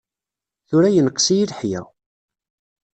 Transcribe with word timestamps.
Tura 0.67 0.89
yenqes-iyi 0.91 1.45
leḥya. 1.49 1.81